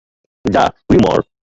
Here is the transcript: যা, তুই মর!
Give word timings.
যা, 0.45 0.63
তুই 0.87 0.97
মর! 1.03 1.19